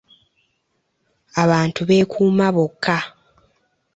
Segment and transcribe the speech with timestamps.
[1.43, 2.97] Abantu beekuuma bokka.